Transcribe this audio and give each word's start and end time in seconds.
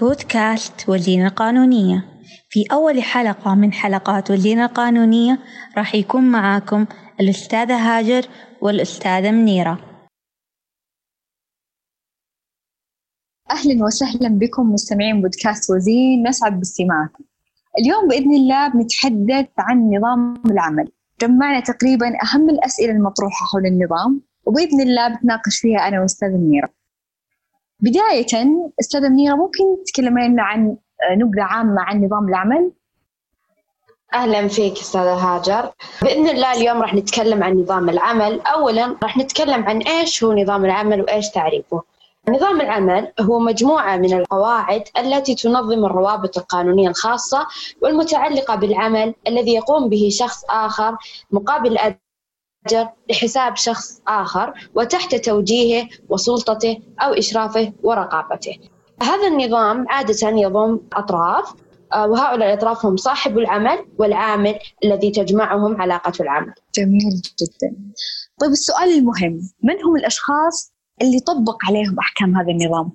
بودكاست 0.00 0.88
والدينا 0.88 1.26
القانونية. 1.26 2.04
في 2.48 2.64
أول 2.72 3.02
حلقة 3.02 3.54
من 3.54 3.72
حلقات 3.72 4.30
والدينا 4.30 4.64
القانونية 4.64 5.38
راح 5.76 5.94
يكون 5.94 6.24
معاكم 6.30 6.86
الأستاذة 7.20 7.76
هاجر 7.76 8.28
والأستاذة 8.60 9.30
منيرة. 9.30 9.78
أهلا 13.50 13.84
وسهلا 13.84 14.28
بكم 14.28 14.72
مستمعين 14.72 15.22
بودكاست 15.22 15.70
وزين 15.70 16.28
نسعد 16.28 16.58
باستماعكم. 16.58 17.24
اليوم 17.78 18.08
بإذن 18.08 18.34
الله 18.34 18.68
بنتحدث 18.68 19.48
عن 19.58 19.90
نظام 19.90 20.34
العمل. 20.50 20.92
جمعنا 21.20 21.60
تقريبا 21.60 22.06
أهم 22.06 22.50
الأسئلة 22.50 22.92
المطروحة 22.92 23.46
حول 23.46 23.66
النظام 23.66 24.20
وبإذن 24.44 24.80
الله 24.80 25.16
بتناقش 25.16 25.58
فيها 25.58 25.78
أنا 25.88 26.00
وأستاذة 26.00 26.36
منيرة. 26.36 26.85
بداية 27.80 28.26
أستاذة 28.80 29.08
منيرة 29.08 29.34
ممكن 29.34 29.84
تتكلم 29.86 30.18
لنا 30.18 30.42
عن 30.42 30.76
نبذة 31.10 31.42
عامة 31.42 31.82
عن 31.82 32.04
نظام 32.04 32.28
العمل؟ 32.28 32.72
أهلا 34.14 34.48
فيك 34.48 34.72
أستاذة 34.72 35.14
هاجر. 35.14 35.70
بإذن 36.02 36.28
الله 36.28 36.52
اليوم 36.52 36.82
راح 36.82 36.94
نتكلم 36.94 37.42
عن 37.42 37.52
نظام 37.52 37.88
العمل. 37.88 38.40
أولا 38.40 38.96
راح 39.02 39.16
نتكلم 39.16 39.64
عن 39.64 39.78
إيش 39.78 40.24
هو 40.24 40.32
نظام 40.32 40.64
العمل 40.64 41.00
وإيش 41.00 41.30
تعريفه. 41.30 41.82
نظام 42.28 42.60
العمل 42.60 43.12
هو 43.20 43.38
مجموعة 43.38 43.96
من 43.96 44.12
القواعد 44.12 44.82
التي 44.98 45.34
تنظم 45.34 45.84
الروابط 45.84 46.38
القانونية 46.38 46.88
الخاصة 46.88 47.46
والمتعلقة 47.82 48.54
بالعمل 48.54 49.14
الذي 49.28 49.54
يقوم 49.54 49.88
به 49.88 50.08
شخص 50.12 50.44
آخر 50.50 50.96
مقابل 51.30 51.78
أجر 52.66 52.88
لحساب 53.10 53.56
شخص 53.56 54.00
آخر 54.08 54.70
وتحت 54.74 55.14
توجيهه 55.14 55.88
وسلطته 56.08 56.78
أو 57.00 57.12
إشرافه 57.12 57.72
ورقابته. 57.82 58.58
هذا 59.02 59.26
النظام 59.26 59.86
عادة 59.88 60.28
يضم 60.28 60.80
أطراف 60.92 61.54
وهؤلاء 61.94 62.48
الأطراف 62.48 62.86
هم 62.86 62.96
صاحب 62.96 63.38
العمل 63.38 63.86
والعامل 63.98 64.58
الذي 64.84 65.10
تجمعهم 65.10 65.80
علاقة 65.82 66.12
العمل. 66.20 66.54
جميل 66.74 67.20
جدا. 67.40 67.76
طيب 68.40 68.50
السؤال 68.50 68.98
المهم، 68.98 69.40
من 69.62 69.84
هم 69.84 69.96
الأشخاص 69.96 70.72
اللي 71.02 71.20
طبق 71.20 71.56
عليهم 71.64 71.98
أحكام 71.98 72.36
هذا 72.36 72.50
النظام؟ 72.50 72.92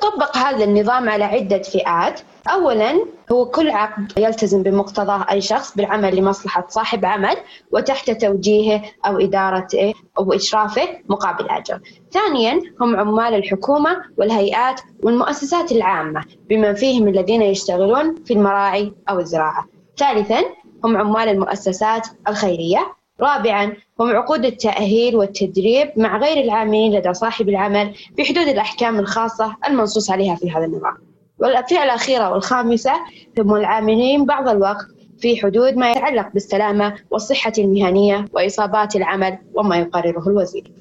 طبق 0.00 0.36
هذا 0.36 0.64
النظام 0.64 1.08
على 1.08 1.24
عدة 1.24 1.62
فئات. 1.62 2.20
أولا 2.48 3.06
هو 3.32 3.44
كل 3.46 3.70
عقد 3.70 4.12
يلتزم 4.18 4.62
بمقتضاه 4.62 5.26
أي 5.30 5.40
شخص 5.40 5.76
بالعمل 5.76 6.16
لمصلحة 6.16 6.66
صاحب 6.68 7.04
عمل 7.04 7.36
وتحت 7.72 8.10
توجيهه 8.10 8.82
أو 9.06 9.18
إدارته 9.18 9.94
أو 10.18 10.32
إشرافه 10.32 10.88
مقابل 11.08 11.48
أجر. 11.50 11.80
ثانيا 12.12 12.60
هم 12.80 12.96
عمال 12.96 13.34
الحكومة 13.34 14.02
والهيئات 14.18 14.80
والمؤسسات 15.02 15.72
العامة 15.72 16.24
بمن 16.48 16.74
فيهم 16.74 17.08
الذين 17.08 17.42
يشتغلون 17.42 18.14
في 18.24 18.32
المراعي 18.34 18.92
أو 19.08 19.18
الزراعة. 19.20 19.66
ثالثا 19.96 20.40
هم 20.84 20.96
عمال 20.96 21.28
المؤسسات 21.28 22.08
الخيرية. 22.28 23.01
رابعا 23.20 23.72
هم 24.00 24.10
عقود 24.10 24.44
التأهيل 24.44 25.16
والتدريب 25.16 25.90
مع 25.96 26.18
غير 26.18 26.44
العاملين 26.44 26.94
لدى 26.94 27.14
صاحب 27.14 27.48
العمل 27.48 27.94
بحدود 28.18 28.48
الأحكام 28.48 28.98
الخاصة 28.98 29.56
المنصوص 29.68 30.10
عليها 30.10 30.34
في 30.36 30.50
هذا 30.50 30.64
النظام. 30.64 30.96
والفئة 31.38 31.82
الأخيرة 31.82 32.30
والخامسة 32.30 32.92
هم 33.38 33.54
العاملين 33.54 34.24
بعض 34.24 34.48
الوقت 34.48 34.86
في 35.18 35.40
حدود 35.42 35.76
ما 35.76 35.90
يتعلق 35.90 36.28
بالسلامة 36.32 36.94
والصحة 37.10 37.52
المهنية 37.58 38.24
وإصابات 38.34 38.96
العمل 38.96 39.38
وما 39.54 39.76
يقرره 39.76 40.28
الوزير. 40.28 40.72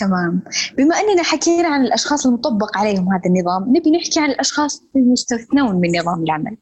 تمام. 0.00 0.42
بما 0.78 1.00
أننا 1.00 1.22
حكينا 1.22 1.68
عن 1.68 1.84
الأشخاص 1.84 2.26
المطبق 2.26 2.78
عليهم 2.78 3.12
هذا 3.12 3.22
النظام 3.26 3.76
نبي 3.76 3.90
نحكي 3.90 4.20
عن 4.20 4.30
الأشخاص 4.30 4.82
المستثنون 4.96 5.74
من 5.80 5.98
نظام 5.98 6.22
العمل. 6.22 6.56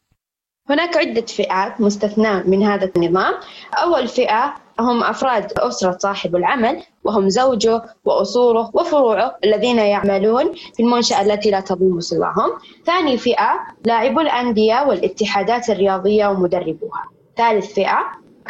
هناك 0.70 0.96
عدة 0.96 1.26
فئات 1.26 1.80
مستثناة 1.80 2.42
من 2.46 2.62
هذا 2.62 2.90
النظام. 2.96 3.34
أول 3.74 4.08
فئة 4.08 4.54
هم 4.80 5.02
أفراد 5.02 5.52
أسرة 5.58 5.98
صاحب 5.98 6.36
العمل 6.36 6.82
وهم 7.04 7.28
زوجه 7.28 7.82
وأصوله 8.04 8.70
وفروعه 8.74 9.36
الذين 9.44 9.78
يعملون 9.78 10.54
في 10.74 10.82
المنشأة 10.82 11.20
التي 11.20 11.50
لا 11.50 11.60
تضم 11.60 12.00
سواهم. 12.00 12.50
ثاني 12.86 13.18
فئة 13.18 13.60
لاعبو 13.84 14.20
الأندية 14.20 14.84
والاتحادات 14.86 15.70
الرياضية 15.70 16.26
ومدربوها. 16.26 17.04
ثالث 17.36 17.72
فئة 17.72 17.98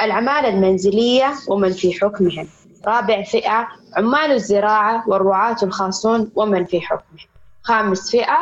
العمالة 0.01 0.49
المنزلية 0.49 1.33
ومن 1.49 1.71
في 1.71 1.93
حكمهم. 1.93 2.49
رابع 2.87 3.23
فئة 3.23 3.69
عمال 3.97 4.33
الزراعة 4.33 5.05
والرعاة 5.09 5.57
الخاصون 5.63 6.31
ومن 6.35 6.65
في 6.65 6.81
حكمهم. 6.81 7.29
خامس 7.63 8.11
فئة 8.11 8.39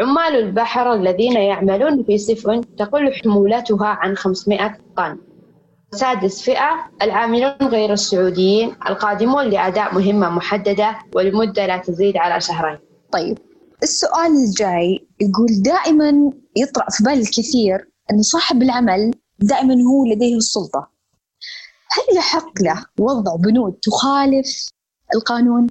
عمال 0.00 0.36
البحر 0.36 0.92
الذين 0.92 1.36
يعملون 1.36 2.04
في 2.04 2.18
سفن 2.18 2.76
تقل 2.76 3.14
حمولتها 3.14 3.86
عن 3.86 4.16
500 4.16 4.78
طن. 4.96 5.18
سادس 5.90 6.42
فئة 6.42 6.90
العاملون 7.02 7.54
غير 7.62 7.92
السعوديين 7.92 8.76
القادمون 8.88 9.44
لأداء 9.44 9.94
مهمة 9.94 10.28
محددة 10.30 10.98
ولمدة 11.14 11.66
لا 11.66 11.76
تزيد 11.76 12.16
على 12.16 12.40
شهرين. 12.40 12.78
طيب 13.12 13.38
السؤال 13.82 14.32
الجاي 14.46 15.08
يقول 15.20 15.62
دائما 15.62 16.32
يطرأ 16.56 16.86
في 16.90 17.04
بال 17.04 17.20
الكثير 17.20 17.88
أن 18.12 18.22
صاحب 18.22 18.62
العمل 18.62 19.10
دائما 19.38 19.74
هو 19.74 20.04
لديه 20.06 20.36
السلطة. 20.36 20.88
هل 21.90 22.16
يحق 22.16 22.62
له 22.62 22.84
وضع 22.98 23.36
بنود 23.36 23.72
تخالف 23.72 24.68
القانون؟ 25.14 25.66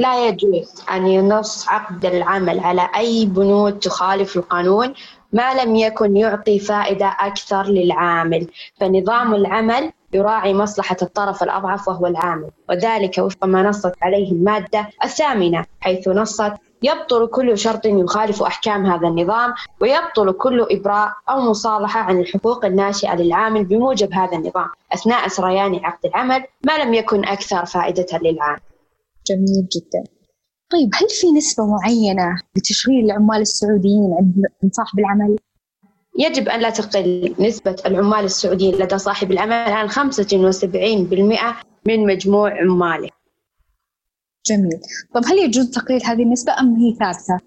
لا 0.00 0.28
يجوز 0.28 0.84
أن 0.90 1.06
ينص 1.06 1.68
عقد 1.68 2.04
العمل 2.04 2.60
على 2.60 2.88
أي 2.96 3.26
بنود 3.26 3.78
تخالف 3.78 4.36
القانون 4.36 4.94
ما 5.32 5.54
لم 5.54 5.76
يكن 5.76 6.16
يعطي 6.16 6.58
فائدة 6.58 7.16
أكثر 7.20 7.62
للعامل. 7.62 8.46
فنظام 8.80 9.34
العمل 9.34 9.92
يراعي 10.12 10.54
مصلحة 10.54 10.96
الطرف 11.02 11.42
الأضعف 11.42 11.88
وهو 11.88 12.06
العامل 12.06 12.50
وذلك 12.68 13.18
وفق 13.18 13.44
ما 13.44 13.62
نصت 13.62 13.92
عليه 14.02 14.32
المادة 14.32 14.88
الثامنة 15.04 15.64
حيث 15.80 16.08
نصت 16.08 16.52
يبطل 16.82 17.26
كل 17.26 17.58
شرط 17.58 17.86
يخالف 17.86 18.42
أحكام 18.42 18.86
هذا 18.86 19.08
النظام 19.08 19.54
ويبطل 19.80 20.32
كل 20.32 20.66
إبراء 20.70 21.12
أو 21.28 21.40
مصالحة 21.40 22.00
عن 22.00 22.20
الحقوق 22.20 22.64
الناشئة 22.64 23.14
للعامل 23.14 23.64
بموجب 23.64 24.12
هذا 24.12 24.36
النظام. 24.36 24.68
أثناء 24.92 25.28
سريان 25.28 25.80
عقد 25.84 26.06
العمل 26.06 26.44
ما 26.64 26.78
لم 26.78 26.94
يكن 26.94 27.24
أكثر 27.24 27.64
فائدة 27.64 28.18
للعامل. 28.22 28.60
جميل 29.30 29.68
جدا 29.76 30.04
طيب 30.70 30.90
هل 30.94 31.08
في 31.08 31.32
نسبة 31.32 31.66
معينة 31.66 32.42
لتشغيل 32.56 33.04
العمال 33.04 33.40
السعوديين 33.40 34.14
عند 34.62 34.72
صاحب 34.72 34.98
العمل؟ 34.98 35.36
يجب 36.18 36.48
أن 36.48 36.60
لا 36.60 36.70
تقل 36.70 37.34
نسبة 37.38 37.76
العمال 37.86 38.24
السعوديين 38.24 38.74
لدى 38.74 38.98
صاحب 38.98 39.32
العمل 39.32 39.52
عن 39.52 39.90
75% 39.90 39.94
من 41.86 42.06
مجموع 42.06 42.60
عماله 42.60 43.08
جميل 44.46 44.80
طب 45.14 45.24
هل 45.26 45.38
يجوز 45.38 45.70
تقليل 45.70 46.04
هذه 46.04 46.22
النسبة 46.22 46.60
أم 46.60 46.74
هي 46.76 46.94
ثابتة؟ 46.94 47.46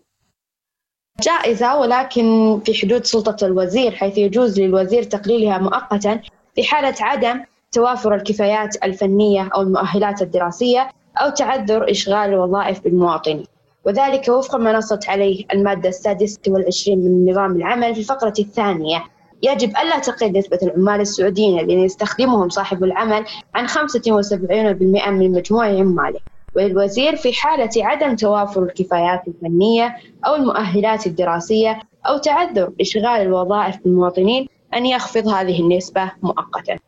جائزة 1.22 1.80
ولكن 1.80 2.60
في 2.66 2.74
حدود 2.74 3.06
سلطة 3.06 3.46
الوزير 3.46 3.92
حيث 3.92 4.18
يجوز 4.18 4.60
للوزير 4.60 5.04
تقليلها 5.04 5.58
مؤقتا 5.58 6.22
في 6.56 6.64
حالة 6.64 6.96
عدم 7.00 7.44
توافر 7.72 8.16
الكفايات 8.16 8.84
الفنية 8.84 9.50
أو 9.56 9.62
المؤهلات 9.62 10.22
الدراسية 10.22 10.90
أو 11.18 11.30
تعذر 11.30 11.92
إشغال 11.92 12.30
الوظائف 12.30 12.84
بالمواطنين 12.84 13.46
وذلك 13.86 14.30
وفق 14.30 14.56
ما 14.56 14.72
نصت 14.72 15.10
عليه 15.10 15.46
المادة 15.54 15.90
السادسة 15.90 16.42
والعشرين 16.48 17.00
من 17.00 17.32
نظام 17.32 17.56
العمل 17.56 17.94
في 17.94 18.00
الفقرة 18.00 18.34
الثانية. 18.40 19.04
يجب 19.42 19.70
ألا 19.70 20.00
تقل 20.00 20.38
نسبة 20.38 20.60
العمال 20.64 21.02
السعوديين 21.02 21.60
الذين 21.60 21.80
يستخدمهم 21.80 22.50
صاحب 22.50 22.84
العمل 22.84 23.26
عن 23.56 23.68
75% 23.68 25.10
من 25.10 25.32
مجموع 25.32 25.66
عماله. 25.66 26.20
وللوزير 26.56 27.16
في 27.16 27.34
حالة 27.34 27.70
عدم 27.78 28.16
توافر 28.16 28.64
الكفايات 28.64 29.28
الفنية 29.28 29.98
أو 30.26 30.36
المؤهلات 30.36 31.08
الدراسية 31.08 31.80
أو 32.08 32.18
تعذر 32.18 32.74
إشغال 32.82 33.22
الوظائف 33.22 33.78
بالمواطنين 33.84 34.48
أن 34.74 34.86
يخفض 34.86 35.28
هذه 35.28 35.62
النسبة 35.62 36.12
مؤقتا. 36.22 36.80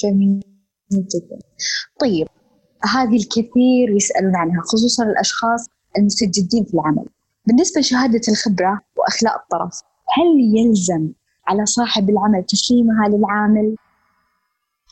جميل 0.00 0.40
جدا. 0.92 1.38
طيب 2.00 2.28
هذه 2.84 3.16
الكثير 3.16 3.90
يسألون 3.96 4.36
عنها 4.36 4.62
خصوصا 4.62 5.04
الأشخاص 5.04 5.68
المستجدين 5.98 6.64
في 6.64 6.74
العمل. 6.74 7.04
بالنسبة 7.46 7.80
لشهادة 7.80 8.20
الخبرة 8.28 8.80
وأخلاء 8.96 9.36
الطرف 9.36 9.80
هل 10.18 10.56
يلزم 10.58 11.08
على 11.48 11.66
صاحب 11.66 12.10
العمل 12.10 12.44
تسليمها 12.44 13.08
للعامل؟ 13.08 13.76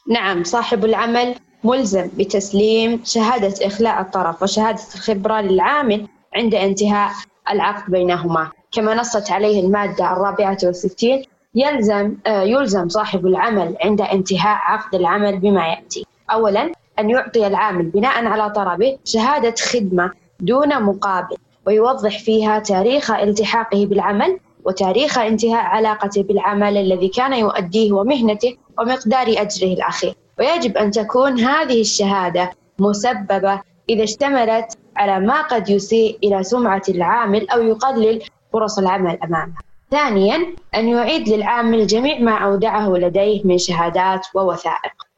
نعم 0.09 0.45
صاحب 0.45 0.85
العمل 0.85 1.35
ملزم 1.65 2.09
بتسليم 2.19 3.01
شهادة 3.05 3.67
إخلاء 3.67 4.01
الطرف 4.01 4.43
وشهادة 4.43 4.81
الخبرة 4.95 5.41
للعامل 5.41 6.09
عند 6.35 6.55
انتهاء 6.55 7.11
العقد 7.51 7.91
بينهما. 7.91 8.51
كما 8.73 8.95
نصت 8.95 9.31
عليه 9.31 9.61
المادة 9.67 10.13
الرابعة 10.13 10.59
والستين 10.65 11.25
يلزم 11.55 12.17
يلزم 12.27 12.89
صاحب 12.89 13.27
العمل 13.27 13.77
عند 13.85 14.01
انتهاء 14.01 14.59
عقد 14.61 14.95
العمل 14.95 15.39
بما 15.39 15.69
يأتي. 15.69 16.07
أولا 16.33 16.73
أن 17.00 17.11
يعطي 17.11 17.47
العامل 17.47 17.82
بناء 17.82 18.25
على 18.25 18.50
طلبه 18.50 18.99
شهادة 19.05 19.55
خدمة 19.73 20.11
دون 20.41 20.82
مقابل 20.82 21.37
ويوضح 21.67 22.19
فيها 22.19 22.58
تاريخ 22.58 23.11
التحاقه 23.11 23.87
بالعمل 23.87 24.38
وتاريخ 24.64 25.19
انتهاء 25.19 25.64
علاقته 25.64 26.23
بالعمل 26.23 26.76
الذي 26.76 27.08
كان 27.08 27.32
يؤديه 27.32 27.93
ومهنته 27.93 28.56
ومقدار 28.79 29.26
أجره 29.29 29.73
الأخير. 29.73 30.14
ويجب 30.38 30.76
أن 30.76 30.91
تكون 30.91 31.41
هذه 31.41 31.81
الشهادة 31.81 32.50
مسببة 32.79 33.61
إذا 33.88 34.05
اشتملت 34.05 34.79
على 34.97 35.20
ما 35.20 35.43
قد 35.43 35.69
يسيء 35.69 36.19
إلى 36.25 36.43
سمعة 36.43 36.82
العامل 36.88 37.50
أو 37.50 37.62
يقلل 37.62 38.23
فرص 38.52 38.79
العمل 38.79 39.19
أمامه. 39.25 39.55
ثانيا 39.91 40.55
أن 40.75 40.88
يعيد 40.88 41.29
للعامل 41.29 41.87
جميع 41.87 42.19
ما 42.19 42.38
أودعه 42.38 42.88
لديه 42.88 43.44
من 43.44 43.58
شهادات 43.58 44.26
ووثائق. 44.35 45.10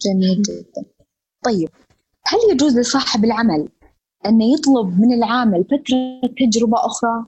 جميل 0.00 0.42
جدا. 0.42 0.84
طيب 1.44 1.68
هل 2.26 2.38
يجوز 2.52 2.78
لصاحب 2.78 3.24
العمل 3.24 3.68
أن 4.26 4.40
يطلب 4.42 5.00
من 5.00 5.12
العامل 5.12 5.64
فترة 5.64 6.20
تجربة 6.46 6.86
أخرى؟ 6.86 7.24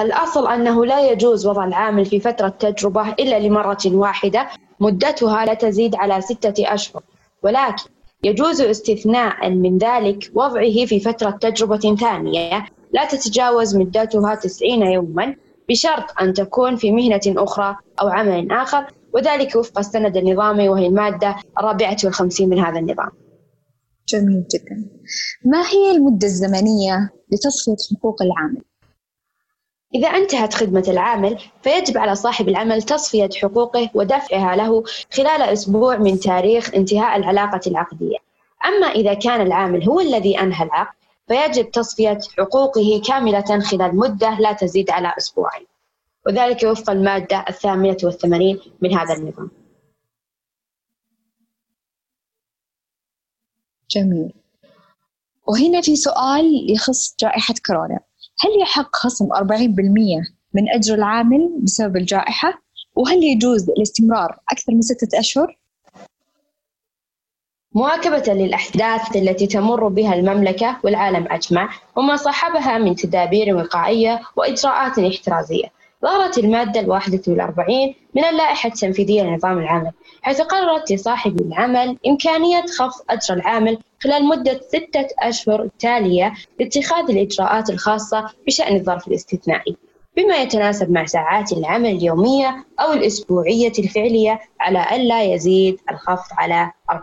الأصل 0.00 0.48
أنه 0.48 0.86
لا 0.86 1.10
يجوز 1.10 1.46
وضع 1.46 1.64
العامل 1.64 2.06
في 2.06 2.20
فترة 2.20 2.48
تجربة 2.48 3.08
إلا 3.12 3.38
لمرة 3.38 3.86
واحدة 3.86 4.48
مدتها 4.80 5.44
لا 5.44 5.54
تزيد 5.54 5.94
على 5.94 6.20
ستة 6.20 6.74
أشهر. 6.74 7.02
ولكن 7.42 7.84
يجوز 8.24 8.60
استثناء 8.60 9.50
من 9.50 9.78
ذلك 9.78 10.30
وضعه 10.34 10.86
في 10.86 11.00
فترة 11.00 11.30
تجربة 11.30 11.96
ثانية. 11.96 12.66
لا 12.92 13.04
تتجاوز 13.04 13.76
مدتها 13.76 14.34
تسعين 14.34 14.82
يوما 14.82 15.36
بشرط 15.68 16.20
أن 16.20 16.32
تكون 16.32 16.76
في 16.76 16.90
مهنة 16.90 17.20
أخرى 17.26 17.76
أو 18.00 18.08
عمل 18.08 18.52
آخر 18.52 18.92
وذلك 19.14 19.56
وفق 19.56 19.78
السند 19.78 20.16
النظامي 20.16 20.68
وهي 20.68 20.86
المادة 20.86 21.36
الرابعة 21.58 21.96
والخمسين 22.04 22.48
من 22.48 22.58
هذا 22.58 22.78
النظام. 22.78 23.10
جميل 24.08 24.44
جدا. 24.54 24.86
ما 25.44 25.62
هي 25.62 25.90
المدة 25.90 26.26
الزمنية 26.26 27.10
لتصفية 27.32 27.96
حقوق 27.96 28.22
العامل؟ 28.22 28.62
إذا 29.94 30.08
انتهت 30.08 30.54
خدمة 30.54 30.84
العامل 30.88 31.38
فيجب 31.62 31.98
على 31.98 32.14
صاحب 32.14 32.48
العمل 32.48 32.82
تصفية 32.82 33.28
حقوقه 33.42 33.90
ودفعها 33.94 34.56
له 34.56 34.84
خلال 35.12 35.42
أسبوع 35.42 35.96
من 35.96 36.20
تاريخ 36.20 36.74
انتهاء 36.74 37.16
العلاقة 37.16 37.60
العقدية. 37.66 38.16
أما 38.66 38.86
إذا 38.86 39.14
كان 39.14 39.40
العامل 39.40 39.88
هو 39.88 40.00
الذي 40.00 40.40
أنهى 40.40 40.64
العقد 40.64 40.94
فيجب 41.28 41.70
تصفية 41.70 42.18
حقوقه 42.38 43.02
كاملة 43.06 43.60
خلال 43.60 43.96
مدة 43.96 44.38
لا 44.40 44.52
تزيد 44.52 44.90
على 44.90 45.12
أسبوعين. 45.18 45.66
وذلك 46.26 46.62
وفق 46.62 46.90
المادة 46.90 47.44
الثامنة 47.48 47.96
والثمانين 48.04 48.60
من 48.80 48.94
هذا 48.94 49.14
النظام 49.14 49.50
جميل 53.90 54.32
وهنا 55.46 55.80
في 55.80 55.96
سؤال 55.96 56.70
يخص 56.70 57.16
جائحة 57.20 57.54
كورونا 57.66 58.00
هل 58.40 58.50
يحق 58.62 58.96
خصم 58.96 59.28
40% 59.34 59.40
من 60.54 60.68
أجر 60.68 60.94
العامل 60.94 61.50
بسبب 61.62 61.96
الجائحة؟ 61.96 62.62
وهل 62.96 63.24
يجوز 63.24 63.70
الاستمرار 63.70 64.38
أكثر 64.52 64.74
من 64.74 64.82
ستة 64.82 65.18
أشهر؟ 65.18 65.58
مواكبة 67.72 68.32
للأحداث 68.32 69.16
التي 69.16 69.46
تمر 69.46 69.88
بها 69.88 70.14
المملكة 70.14 70.80
والعالم 70.84 71.26
أجمع 71.30 71.70
وما 71.96 72.16
صاحبها 72.16 72.78
من 72.78 72.96
تدابير 72.96 73.56
وقائية 73.56 74.20
وإجراءات 74.36 74.98
احترازية 74.98 75.72
ظهرت 76.04 76.38
المادة 76.38 76.80
الواحدة 76.80 77.20
والأربعين 77.28 77.94
من 78.14 78.24
اللائحة 78.24 78.68
التنفيذية 78.68 79.22
لنظام 79.22 79.58
العمل 79.58 79.90
حيث 80.22 80.40
قررت 80.40 80.92
لصاحب 80.92 81.40
العمل 81.40 81.98
إمكانية 82.06 82.64
خفض 82.78 83.04
أجر 83.10 83.34
العامل 83.34 83.78
خلال 84.02 84.24
مدة 84.24 84.60
ستة 84.68 85.06
أشهر 85.18 85.68
تالية 85.78 86.32
لاتخاذ 86.60 87.10
الإجراءات 87.10 87.70
الخاصة 87.70 88.30
بشأن 88.46 88.76
الظرف 88.76 89.08
الاستثنائي 89.08 89.76
بما 90.16 90.36
يتناسب 90.36 90.90
مع 90.90 91.06
ساعات 91.06 91.52
العمل 91.52 91.90
اليومية 91.90 92.64
أو 92.80 92.92
الأسبوعية 92.92 93.72
الفعلية 93.78 94.40
على 94.60 94.86
ألا 94.96 95.22
يزيد 95.22 95.80
الخفض 95.90 96.32
على 96.38 96.70
40% 96.92 96.96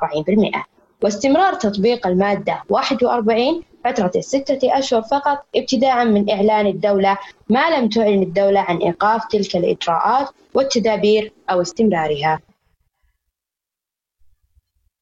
واستمرار 1.03 1.53
تطبيق 1.53 2.07
المادة 2.07 2.63
41 2.69 3.63
فترة 3.86 4.12
الستة 4.16 4.78
أشهر 4.80 5.01
فقط 5.01 5.45
ابتداء 5.56 6.06
من 6.06 6.30
إعلان 6.30 6.68
الدولة 6.68 7.18
ما 7.50 7.78
لم 7.78 7.89
تعلن 7.89 8.24
الدولة 8.24 8.60
عن 8.60 8.78
إيقاف 8.78 9.25
تلك 9.25 9.56
الإجراءات 9.56 10.30
والتدابير 10.54 11.33
أو 11.50 11.62
استمرارها. 11.62 12.39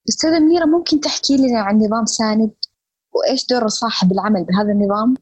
أستاذة 0.09 0.39
منيرة 0.39 0.65
ممكن 0.65 0.99
تحكي 0.99 1.37
لنا 1.37 1.59
عن 1.59 1.75
نظام 1.77 2.05
ساند؟ 2.05 2.51
وإيش 3.15 3.47
دور 3.47 3.67
صاحب 3.67 4.11
العمل 4.11 4.43
بهذا 4.43 4.71
النظام؟ 4.71 5.15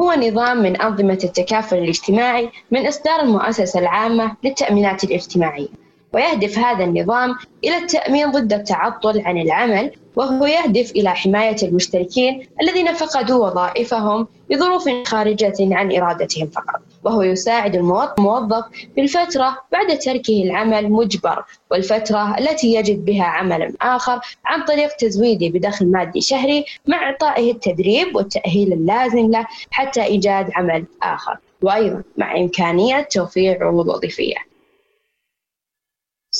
هو 0.00 0.12
نظام 0.12 0.62
من 0.62 0.80
أنظمة 0.80 1.18
التكافل 1.24 1.78
الاجتماعي 1.78 2.50
من 2.70 2.86
إصدار 2.86 3.20
المؤسسة 3.20 3.80
العامة 3.80 4.36
للتأمينات 4.44 5.04
الاجتماعية. 5.04 5.81
ويهدف 6.14 6.58
هذا 6.58 6.84
النظام 6.84 7.34
إلى 7.64 7.76
التأمين 7.76 8.30
ضد 8.30 8.52
التعطل 8.52 9.20
عن 9.20 9.38
العمل 9.38 9.90
وهو 10.16 10.46
يهدف 10.46 10.90
إلى 10.90 11.10
حماية 11.10 11.56
المشتركين 11.62 12.46
الذين 12.62 12.92
فقدوا 12.94 13.46
وظائفهم 13.46 14.26
لظروف 14.50 14.88
خارجة 15.06 15.54
عن 15.60 15.96
إرادتهم 15.96 16.46
فقط. 16.46 16.80
وهو 17.04 17.22
يساعد 17.22 17.76
الموظف 17.76 18.64
في 18.94 19.00
الفترة 19.00 19.58
بعد 19.72 19.98
تركه 19.98 20.42
العمل 20.42 20.90
مجبر 20.90 21.44
والفترة 21.70 22.38
التي 22.38 22.74
يجد 22.74 23.04
بها 23.04 23.24
عملا 23.24 23.72
آخر 23.82 24.20
عن 24.44 24.64
طريق 24.64 24.96
تزويده 24.96 25.48
بدخل 25.48 25.86
مادي 25.90 26.20
شهري 26.20 26.64
مع 26.86 27.02
إعطائه 27.02 27.52
التدريب 27.52 28.16
والتأهيل 28.16 28.72
اللازم 28.72 29.30
له 29.30 29.46
حتى 29.70 30.02
إيجاد 30.02 30.50
عمل 30.54 30.84
آخر. 31.02 31.36
وأيضا 31.62 32.02
مع 32.16 32.36
إمكانية 32.36 33.00
توفير 33.10 33.64
عروض 33.64 33.88
وظيفية 33.88 34.51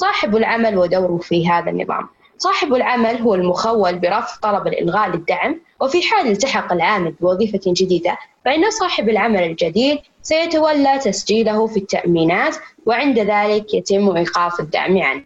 صاحب 0.02 0.36
العمل 0.36 0.78
ودوره 0.78 1.18
في 1.18 1.48
هذا 1.48 1.70
النظام. 1.70 2.08
صاحب 2.38 2.74
العمل 2.74 3.16
هو 3.16 3.34
المخول 3.34 3.98
برفض 3.98 4.40
طلب 4.42 4.66
الإلغاء 4.66 5.08
للدعم 5.08 5.60
وفي 5.80 6.02
حال 6.02 6.26
التحق 6.26 6.72
العامل 6.72 7.12
بوظيفة 7.12 7.60
جديدة 7.66 8.18
فإن 8.44 8.70
صاحب 8.70 9.08
العمل 9.08 9.42
الجديد 9.42 9.98
سيتولى 10.22 10.98
تسجيله 10.98 11.66
في 11.66 11.76
التأمينات 11.76 12.56
وعند 12.86 13.18
ذلك 13.18 13.74
يتم 13.74 14.16
إيقاف 14.16 14.60
الدعم 14.60 14.98
عنه. 14.98 15.24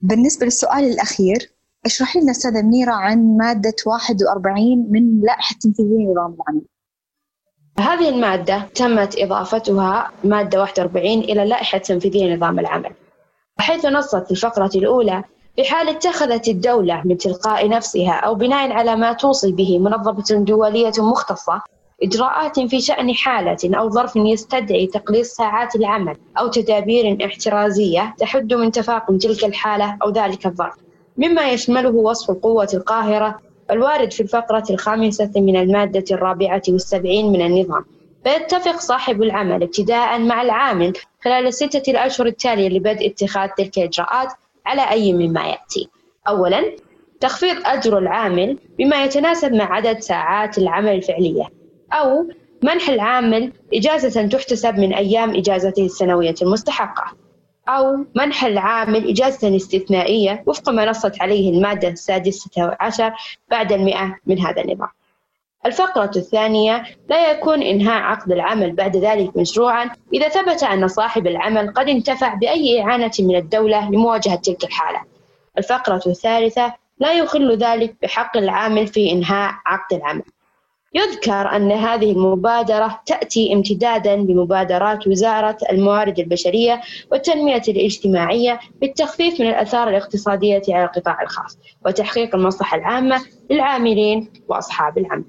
بالنسبة 0.00 0.44
للسؤال 0.44 0.84
الأخير 0.84 1.50
اشرحي 1.86 2.20
لنا 2.20 2.30
أستاذة 2.30 2.62
منيرة 2.62 2.92
عن 2.92 3.36
مادة 3.36 3.76
41 3.86 4.86
من 4.90 5.20
لائحة 5.20 5.56
تنفيذية 5.62 6.10
نظام 6.10 6.36
العمل. 6.40 6.62
هذه 7.78 8.08
المادة 8.08 8.68
تمت 8.74 9.18
إضافتها 9.18 10.10
مادة 10.24 10.60
41 10.60 11.06
إلى 11.06 11.42
اللائحة 11.42 11.76
التنفيذية 11.76 12.26
لنظام 12.26 12.58
العمل 12.58 12.90
حيث 13.58 13.86
نصت 13.86 14.30
الفقرة 14.30 14.70
الأولى 14.74 15.22
في 15.56 15.64
حال 15.64 15.88
اتخذت 15.88 16.48
الدولة 16.48 17.02
من 17.04 17.18
تلقاء 17.18 17.68
نفسها 17.68 18.12
أو 18.12 18.34
بناء 18.34 18.72
على 18.72 18.96
ما 18.96 19.12
توصي 19.12 19.52
به 19.52 19.78
منظمة 19.78 20.44
دولية 20.44 20.92
مختصة 20.98 21.62
إجراءات 22.02 22.60
في 22.60 22.80
شأن 22.80 23.14
حالة 23.14 23.78
أو 23.78 23.90
ظرف 23.90 24.16
يستدعي 24.16 24.86
تقليص 24.86 25.34
ساعات 25.34 25.76
العمل 25.76 26.16
أو 26.38 26.48
تدابير 26.48 27.26
احترازية 27.26 28.14
تحد 28.18 28.54
من 28.54 28.72
تفاقم 28.72 29.18
تلك 29.18 29.44
الحالة 29.44 29.98
أو 30.02 30.10
ذلك 30.10 30.46
الظرف. 30.46 30.74
مما 31.16 31.50
يشمله 31.50 31.90
وصف 31.90 32.30
القوة 32.30 32.68
القاهرة 32.74 33.38
الوارد 33.70 34.12
في 34.12 34.20
الفقرة 34.20 34.64
الخامسة 34.70 35.30
من 35.36 35.56
المادة 35.56 36.04
الرابعة 36.10 36.62
والسبعين 36.68 37.32
من 37.32 37.46
النظام. 37.46 37.84
فيتفق 38.24 38.80
صاحب 38.80 39.22
العمل 39.22 39.62
ابتداء 39.62 40.18
مع 40.18 40.42
العامل 40.42 40.92
خلال 41.24 41.46
الستة 41.46 41.90
الأشهر 41.90 42.26
التالية 42.26 42.68
لبدء 42.68 43.06
اتخاذ 43.06 43.48
تلك 43.48 43.78
الإجراءات 43.78 44.32
على 44.66 44.90
أي 44.90 45.12
مما 45.12 45.46
يأتي. 45.48 45.88
أولا 46.28 46.64
تخفيض 47.20 47.56
أجر 47.64 47.98
العامل 47.98 48.58
بما 48.78 49.04
يتناسب 49.04 49.52
مع 49.52 49.74
عدد 49.74 49.98
ساعات 49.98 50.58
العمل 50.58 50.92
الفعلية 50.94 51.44
أو 51.92 52.28
منح 52.62 52.88
العامل 52.88 53.52
إجازة 53.74 54.26
تحتسب 54.26 54.78
من 54.78 54.94
أيام 54.94 55.36
إجازته 55.36 55.84
السنوية 55.86 56.34
المستحقة. 56.42 57.23
أو 57.68 58.04
منح 58.14 58.44
العامل 58.44 59.08
إجازة 59.08 59.56
استثنائية 59.56 60.42
وفق 60.46 60.68
ما 60.68 60.84
نصت 60.84 61.22
عليه 61.22 61.50
المادة 61.50 61.88
السادسة 61.88 62.76
عشر 62.80 63.12
بعد 63.50 63.72
المئة 63.72 64.16
من 64.26 64.38
هذا 64.38 64.62
النظام. 64.62 64.88
الفقرة 65.66 66.10
الثانية 66.16 66.84
لا 67.08 67.30
يكون 67.30 67.62
إنهاء 67.62 68.02
عقد 68.02 68.32
العمل 68.32 68.72
بعد 68.72 68.96
ذلك 68.96 69.36
مشروعا 69.36 69.90
إذا 70.14 70.28
ثبت 70.28 70.62
أن 70.62 70.88
صاحب 70.88 71.26
العمل 71.26 71.72
قد 71.72 71.88
انتفع 71.88 72.34
بأي 72.34 72.82
إعانة 72.82 73.10
من 73.18 73.36
الدولة 73.36 73.90
لمواجهة 73.90 74.36
تلك 74.36 74.64
الحالة. 74.64 75.00
الفقرة 75.58 76.02
الثالثة 76.06 76.74
لا 76.98 77.12
يخل 77.12 77.56
ذلك 77.56 77.96
بحق 78.02 78.36
العامل 78.36 78.86
في 78.86 79.12
إنهاء 79.12 79.54
عقد 79.66 79.96
العمل. 79.96 80.22
يذكر 80.94 81.56
أن 81.56 81.72
هذه 81.72 82.12
المبادرة 82.12 83.00
تأتي 83.06 83.52
امتدادا 83.52 84.16
لمبادرات 84.16 85.06
وزارة 85.06 85.58
الموارد 85.72 86.18
البشرية 86.18 86.80
والتنمية 87.12 87.62
الاجتماعية 87.68 88.60
بالتخفيف 88.80 89.40
من 89.40 89.46
الآثار 89.46 89.88
الاقتصادية 89.88 90.62
على 90.68 90.84
القطاع 90.84 91.22
الخاص 91.22 91.58
وتحقيق 91.86 92.34
المصلحة 92.34 92.76
العامة 92.76 93.24
للعاملين 93.50 94.32
وأصحاب 94.48 94.98
العمل. 94.98 95.24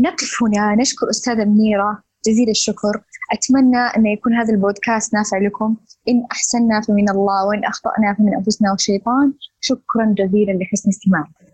نقف 0.00 0.42
هنا 0.42 0.74
نشكر 0.80 1.10
أستاذة 1.10 1.44
منيرة 1.44 2.02
جزيل 2.26 2.50
الشكر 2.50 3.02
أتمنى 3.32 3.78
أن 3.96 4.06
يكون 4.06 4.34
هذا 4.34 4.54
البودكاست 4.54 5.14
نافع 5.14 5.38
لكم. 5.38 5.76
إن 6.08 6.26
أحسنا 6.32 6.80
فمن 6.80 7.10
الله 7.10 7.46
وإن 7.46 7.64
أخطأنا 7.64 8.14
فمن 8.14 8.34
أنفسنا 8.34 8.70
والشيطان 8.70 9.32
شكرا 9.60 10.14
جزيلا 10.18 10.52
لحسن 10.52 10.88
استماعكم. 10.88 11.51